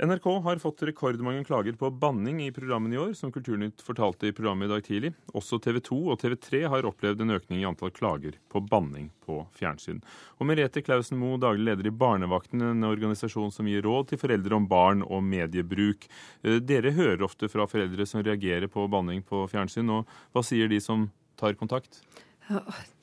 [0.00, 4.32] NRK har fått rekordmange klager på banning i programmene i år, som Kulturnytt fortalte i
[4.32, 5.10] programmet i dag tidlig.
[5.36, 9.10] Også TV 2 og TV 3 har opplevd en økning i antall klager på banning
[9.26, 10.00] på fjernsyn.
[10.40, 14.56] Og Merete Klausen Moe, daglig leder i Barnevakten, en organisasjon som gir råd til foreldre
[14.56, 16.08] om barn og mediebruk.
[16.40, 20.72] Eh, dere hører ofte fra foreldre som reagerer på banning på fjernsyn, og hva sier
[20.72, 22.00] de som tar kontakt?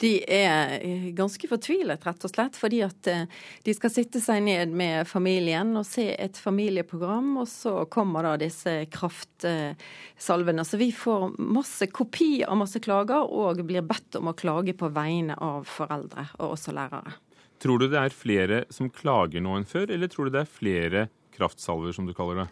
[0.01, 2.57] De er eh, ganske fortvilet, rett og slett.
[2.59, 3.25] Fordi at eh,
[3.65, 8.35] de skal sitte seg ned med familien og se et familieprogram, og så kommer da
[8.41, 10.67] disse kraftsalvene.
[10.67, 14.91] Så vi får masse kopi av masse klager, og blir bedt om å klage på
[14.95, 17.15] vegne av foreldre, og også lærere.
[17.63, 20.55] Tror du det er flere som klager nå enn før, eller tror du det er
[20.59, 21.07] flere
[21.37, 22.49] kraftsalver, som du kaller det?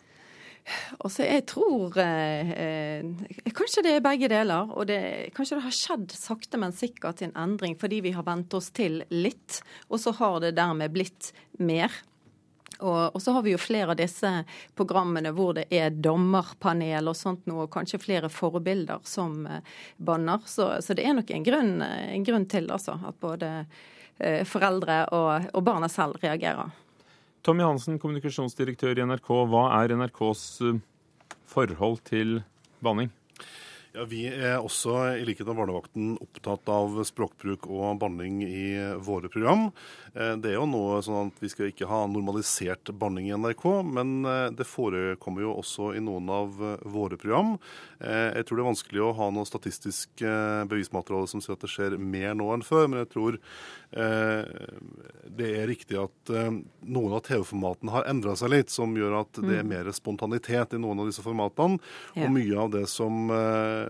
[0.98, 4.72] Altså, jeg tror eh, eh, Kanskje det er begge deler.
[4.74, 5.00] Og det,
[5.38, 9.04] kanskje det har skjedd sakte, men sikkert en endring fordi vi har vent oss til
[9.14, 9.62] litt.
[9.90, 11.94] Og så har det dermed blitt mer.
[12.80, 14.30] Og, og, så har vi jo flere av disse
[14.76, 20.44] programmene hvor det er dommerpanel og sånt noe, og kanskje flere forbilder som eh, banner.
[20.50, 23.52] Så, så, det er nok en grunn, en grunn til altså, at både
[24.18, 26.74] eh, foreldre og, og barna selv reagerer.
[27.46, 29.28] Tommy Hansen, kommunikasjonsdirektør i NRK.
[29.52, 30.80] Hva er NRKs eh,
[31.46, 32.40] forhold til
[32.82, 33.12] banning?
[33.94, 39.30] Ja, Vi er også, i likhet med Barnevakten, opptatt av språkbruk og banning i våre
[39.30, 39.68] program.
[40.16, 43.68] Eh, det er jo noe sånn at Vi skal ikke ha normalisert banning i NRK,
[43.94, 47.60] men eh, det forekommer jo også i noen av våre program.
[48.02, 51.96] Jeg tror det er vanskelig å ha noe statistisk bevismateriale som sier at det skjer
[52.02, 53.38] mer nå enn før, men jeg tror
[55.36, 59.60] det er riktig at noen av TV-formatene har endra seg litt, som gjør at det
[59.60, 59.72] er mm.
[59.72, 61.80] mer spontanitet i noen av disse formatene.
[62.16, 63.32] Og mye av det som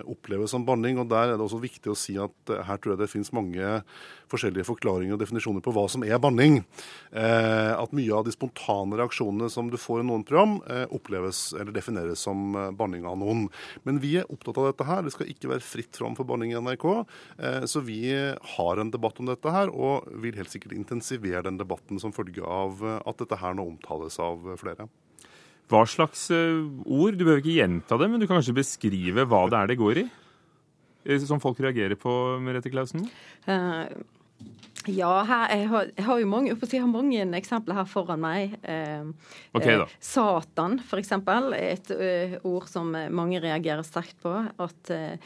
[0.10, 1.00] oppleves som banning.
[1.00, 3.34] og Der er det også viktig å si at eh, her tror jeg det finnes
[3.36, 3.82] mange
[4.32, 6.62] forskjellige forklaringer og definisjoner på hva som er banning.
[7.12, 11.54] Eh, at mye av de spontane reaksjonene som du får i noen program, eh, oppleves
[11.54, 13.48] eller defineres som banning av noen.
[13.84, 15.04] Men vi er opptatt av dette her.
[15.04, 17.06] Det skal ikke være fritt fram for banning i NRK.
[17.70, 22.00] Så vi har en debatt om dette her, og vil helt sikkert intensivere den debatten
[22.02, 24.88] som følge av at dette her nå omtales av flere.
[25.72, 27.16] Hva slags eh, ord?
[27.18, 30.04] Du behøver ikke gjenta det, men du kan kanskje beskrive hva det er det går
[30.04, 30.06] i?
[31.06, 32.12] Eh, som folk reagerer på,
[32.46, 33.08] Merete Klausen?
[33.48, 33.90] Uh,
[34.40, 34.75] Thank you.
[34.92, 38.56] Ja, her, jeg, har, jeg, har, jo mange, jeg har mange eksempler her foran meg.
[38.64, 39.08] Eh,
[39.58, 39.88] okay, da.
[40.04, 41.14] Satan, f.eks.
[41.58, 42.10] Et ø,
[42.50, 44.34] ord som mange reagerer sterkt på.
[44.62, 45.18] At eh,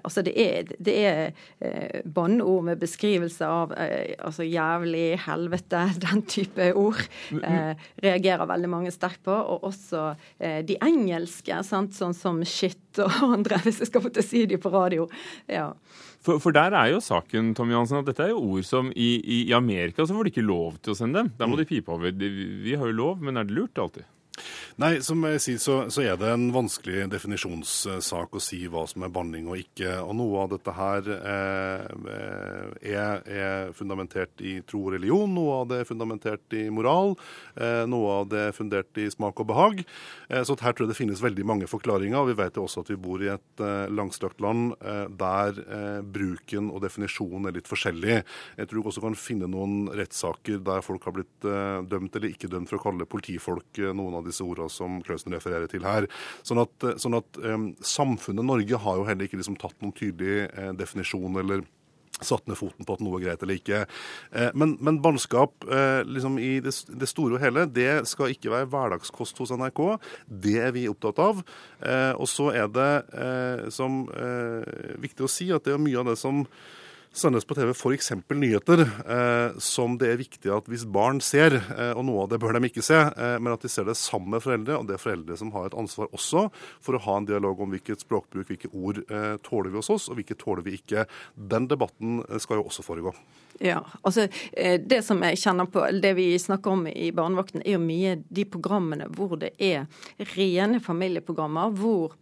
[0.00, 1.20] altså det er, det er
[1.60, 7.02] eh, banneord med beskrivelse av altså jævlig, helvete, den type ord.
[8.02, 9.34] reagerer veldig mange sterkt på.
[9.34, 11.94] Og også de engelske, sant?
[11.94, 15.08] sånn som shit og andre, hvis jeg skal få til å si de på radio.
[15.50, 15.72] Ja.
[16.24, 19.10] For, for, der er jo saken Tom Johansen, at dette er jo ord som i,
[19.48, 21.32] i, Amerika så får de ikke lov til å sende dem.
[21.38, 21.60] Der må mm.
[21.62, 22.14] de pipe over.
[22.14, 24.06] Vi har jo lov, men er det lurt alltid?
[24.74, 29.04] Nei, som jeg sier, så, så, er det en vanskelig definisjonssak å si hva som
[29.06, 30.00] er banning og ikke.
[30.02, 31.84] Og noe av dette her eh,
[32.90, 37.14] er, er, fundamentert i tro og religion, noe av det er fundamentert i moral,
[37.54, 39.84] eh, noe av det er fundert i smak og behag.
[40.26, 42.18] Eh, så her tror jeg det finnes veldig mange forklaringer.
[42.24, 45.62] og Vi vet jo også at vi bor i et eh, langstrakt land eh, der
[45.68, 48.18] eh, bruken og definisjonen er litt forskjellig.
[48.58, 51.48] Jeg tror også kan finne noen rettssaker der folk har blitt
[51.86, 55.70] dømt eller ikke dømt for å kalle politifolk noen av disse ordene som Klausen refererer
[55.70, 56.08] til her.
[56.46, 60.46] Sånn at, sånn at um, Samfunnet Norge har jo heller ikke liksom tatt noen tydelig
[60.50, 61.64] eh, definisjon eller
[62.22, 63.80] satt ned foten på at noe er greit eller ikke.
[64.32, 68.52] Eh, men, men bannskap eh, liksom i det, det, store og hele, det skal ikke
[68.52, 69.82] være hverdagskost hos NRK.
[70.46, 71.42] Det er vi opptatt av.
[71.82, 76.00] Eh, og så er det eh, som eh, viktig å si at det er mye
[76.02, 76.44] av det som
[77.14, 78.10] sendes på TV f.eks.
[78.28, 82.40] nyheter eh, som det er viktig at hvis barn ser, eh, og noe av det
[82.42, 84.96] bør de ikke se, eh, men at de ser det sammen med foreldre, og det
[84.96, 86.48] er foreldre som har et ansvar også
[86.84, 90.08] for å ha en dialog om hvilket språkbruk, hvilke ord eh, tåler vi hos oss,
[90.10, 91.06] og hvilke tåler vi ikke.
[91.34, 93.14] Den debatten eh, skal jo også foregå.
[93.62, 97.76] Ja, altså eh, Det som jeg kjenner på, det vi snakker om i Barnevakten, er
[97.76, 99.86] jo mye de programmene hvor det er
[100.34, 102.18] rene familieprogrammer, hvor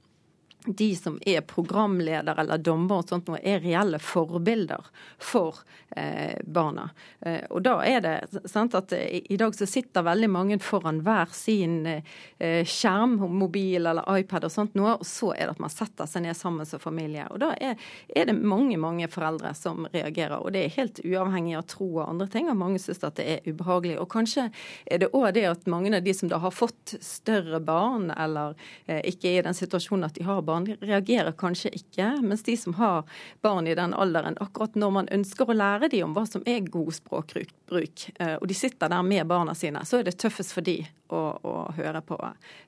[0.66, 4.86] de som er programleder eller dommer og sånt noe, er reelle forbilder
[5.18, 5.58] for
[5.96, 6.88] eh, barna.
[7.20, 11.02] Eh, og da er det sant at i, i, dag så sitter veldig mange foran
[11.06, 15.64] hver sin eh, skjerm, mobil eller iPad og sånt noe, og så er det at
[15.64, 17.26] man setter seg ned sammen som familie.
[17.32, 17.80] Og da er,
[18.14, 22.06] er, det mange, mange foreldre som reagerer, og det er helt uavhengig av tro og
[22.06, 23.98] andre ting, og mange syns at det er ubehagelig.
[24.02, 24.48] Og kanskje
[24.86, 28.54] er det òg det at mange av de som da har fått større barn, eller
[28.86, 32.12] eh, ikke er i den situasjonen at de har barn, barn, reagerer kanskje ikke.
[32.22, 33.02] Mens de som har
[33.44, 36.64] barn i den alderen, akkurat når man ønsker å lære dem om hva som er
[36.68, 40.64] god språkbruk, eh, og de sitter der med barna sine, så er det tøffest for
[40.66, 40.80] de
[41.12, 42.16] å, å høre, på,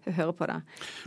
[0.04, 0.58] høre, på, det.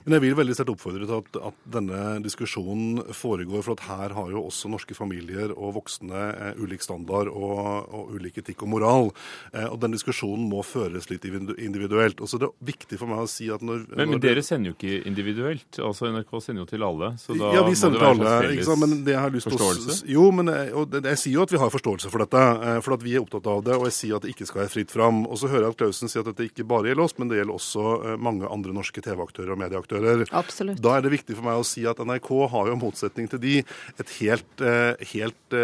[0.05, 4.15] Men jeg vil veldig sterkt oppfordre til at, at, denne diskusjonen foregår, for at her
[4.17, 8.73] har jo også norske familier og voksne eh, ulik standard og, og, ulik etikk og
[8.77, 9.11] moral.
[9.53, 12.21] Eh, og den diskusjonen må føres litt individuelt.
[12.21, 14.73] Og så er det viktig for meg å si at når Men, men dere sender
[14.73, 15.81] jo ikke individuelt.
[15.83, 17.13] altså NRK sender jo til alle.
[17.21, 18.33] så da ja, vi sender til alle.
[18.53, 18.81] Ikke sant?
[18.83, 19.97] Men det jeg har lyst forståelse?
[20.03, 22.43] å jo, men jeg, og jeg sier jo at vi har forståelse for dette.
[22.67, 24.63] Eh, for at vi er opptatt av det, og jeg sier at det ikke skal
[24.63, 25.23] være fritt fram.
[25.27, 27.39] Og så hører jeg at Klausen sier at dette ikke bare gjelder oss, men det
[27.41, 30.25] gjelder også eh, mange andre norske TV-aktører og medieaktører.
[30.37, 30.81] Absolutt.
[30.83, 33.41] Da er det viktig for meg å si at NRK har jo, i motsetning til
[33.43, 33.55] de,
[33.97, 35.57] et helt, eh, helt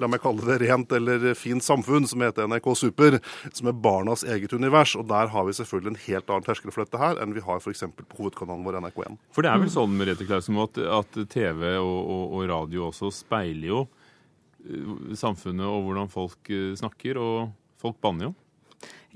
[0.00, 3.18] la meg kalle det rent eller fint samfunn som heter NRK Super,
[3.52, 4.96] som er barnas eget univers.
[4.98, 7.60] Og der har vi selvfølgelig en helt annen terskel for dette her enn vi har
[7.62, 7.84] f.eks.
[7.96, 9.18] på hovedkanalen vår NRK1.
[9.34, 13.10] For det er vel sånn Merete Klausen, at, at TV og, og, og radio også
[13.10, 13.86] speiler jo
[15.14, 18.34] samfunnet og hvordan folk snakker, og folk banner jo?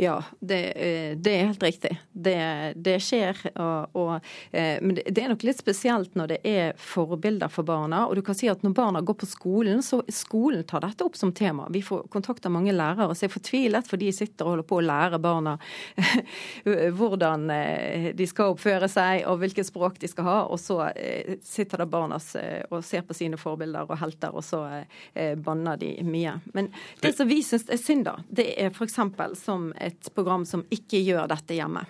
[0.01, 1.99] Ja, det, eh, det, er helt riktig.
[2.13, 3.37] Det, det skjer.
[3.61, 8.07] Og, og, eh, men det er nok litt spesielt når det er forbilder for barna.
[8.09, 11.19] Og du kan si at når barna går på skolen, så skolen tar dette opp
[11.21, 11.67] som tema.
[11.69, 14.79] Vi får kontakt av mange lærere som er fortvilet, for de sitter og holder på
[14.79, 15.59] å lære barna
[17.03, 20.39] hvordan eh, de skal oppføre seg og hvilket språk de skal ha.
[20.49, 20.79] Og så
[21.45, 22.17] sitter det barna
[22.71, 24.65] og ser på sine forbilder og helter, og så
[25.45, 26.39] banner de mye.
[26.57, 26.73] Men
[27.05, 28.97] det som vi syns er synd, da, det er f.eks.
[29.45, 31.85] som et program som ikke gjør dette hjemme.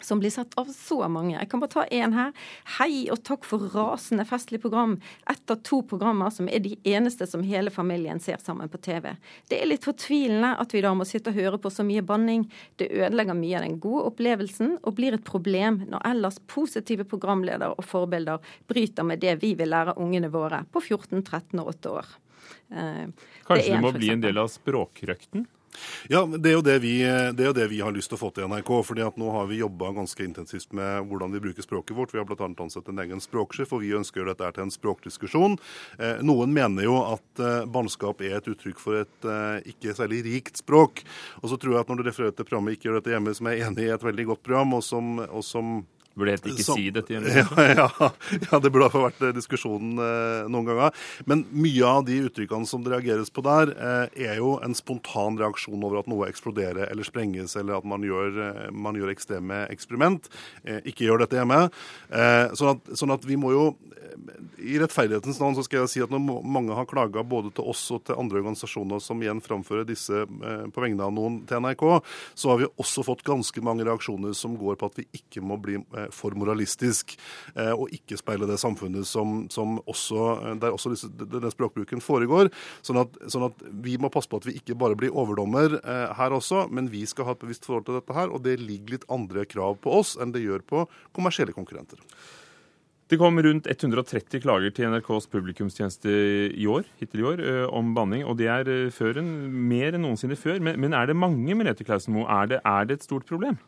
[0.00, 1.38] Som blir sett av så mange.
[1.38, 2.32] Jeg kan bare ta én her.
[2.76, 4.98] Hei og takk for rasende festlig program.
[5.30, 9.14] Ett av to programmer som er de eneste som hele familien ser sammen på TV.
[9.48, 12.44] Det er litt fortvilende at vi da må sitte og høre på så mye banning.
[12.76, 17.72] Det ødelegger mye av den gode opplevelsen, og blir et problem når ellers positive programledere
[17.72, 21.96] og forbilder bryter med det vi vil lære ungene våre på 14, 13 og 8
[21.96, 22.14] år.
[22.68, 23.04] Eh,
[23.48, 25.48] Kanskje det, det må bli en del av språkrøkten?
[26.12, 28.30] Ja, det er, det, vi, det er jo det vi har lyst til å få
[28.34, 28.72] til i NRK.
[28.86, 32.14] fordi at nå har vi jobba ganske intensivt med hvordan vi bruker språket vårt.
[32.14, 32.48] Vi har bl.a.
[32.48, 35.58] ansatt en egen språksjef, og vi ønsker dette til en språkdiskusjon.
[35.98, 40.22] Eh, noen mener jo at eh, barnskap er et uttrykk for et eh, ikke særlig
[40.26, 41.04] rikt språk.
[41.42, 43.50] Og så tror jeg at når du refererer til programmet Ikke gjør dette hjemme, som
[43.50, 45.78] jeg er enig i er et veldig godt program, og som, og som
[46.16, 47.12] Burde helt ikke Som, si dette?
[47.12, 47.44] Ja,
[47.76, 48.10] ja,
[48.40, 50.94] ja, det burde ha vært eh, diskusjonen eh, noen ganger.
[51.28, 55.36] Men mye av de uttrykkene som det reageres på der, eh, er jo en spontan
[55.40, 59.66] reaksjon over at noe eksploderer eller sprenges, eller at man gjør, eh, man gjør ekstreme
[59.72, 60.30] eksperiment.
[60.64, 61.66] Eh, ikke gjør dette hjemme.
[62.08, 63.66] Eh, sånn at, sånn, at, vi må jo
[64.56, 67.82] I rettferdighetens navn så skal jeg si at når mange har klaga både til oss
[67.92, 71.84] og til andre organisasjoner som igjen framfører disse på vegne av noen til NRK,
[72.32, 75.58] så har vi også fått ganske mange reaksjoner som går på at vi ikke må
[75.60, 75.76] bli
[76.14, 77.16] for moralistisk,
[77.54, 82.50] eh, og ikke speile det samfunnet som, som også, eh, der også denne språkbruken foregår.
[82.86, 86.08] Sånn at, sånn at, vi må passe på at vi ikke bare blir overdommer eh,
[86.16, 88.96] her også, men vi skal ha et bevisst forhold til dette her, og det ligger
[88.96, 90.86] litt andre krav på oss enn det gjør på
[91.16, 92.00] kommersielle konkurrenter.
[93.06, 96.10] Det kom rundt 130 klager til NRKs publikumstjeneste
[96.50, 98.24] i år, hittil i år om banning.
[98.26, 99.30] og Det er før en,
[99.70, 100.58] mer enn noensinne før.
[100.58, 102.26] Men, men er det mange Merete Klausenmo?
[102.26, 103.60] Er, er det et stort problem?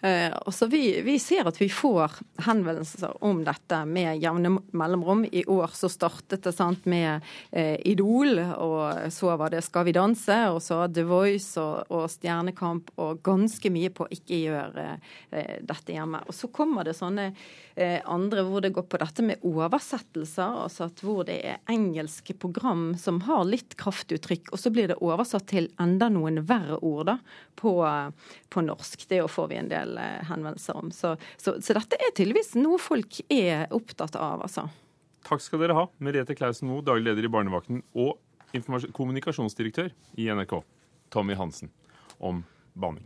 [0.00, 5.24] Eh, så vi, vi, ser at vi får henvendelser om dette med jevne mellomrom.
[5.26, 9.96] I år så startet det sant, med eh, Idol, og så var det Skal vi
[9.96, 14.86] danse, og så The Voice og, og Stjernekamp, og ganske mye på ikke gjøre
[15.32, 16.22] eh, dette hjemme.
[16.28, 17.32] Og så kommer det sånne
[17.78, 22.96] andre hvor det går på dette med oversettelser, altså at hvor det er engelske program
[22.98, 27.14] som har litt kraftuttrykk, og så blir det oversatt til enda noen verre ord da,
[27.54, 27.76] på,
[28.50, 29.06] på norsk.
[29.06, 30.90] Det får vi en del del eh, henvendelser om.
[30.90, 34.68] Så, så, så, dette er tydeligvis noe folk er opptatt av, altså.
[35.28, 38.18] Takk skal dere ha, Merete Klausen Moe, daglig leder i Barnevakten og
[38.96, 40.60] kommunikasjonsdirektør i NRK,
[41.12, 41.72] Tommy Hansen,
[42.18, 42.44] om
[42.78, 43.04] banning.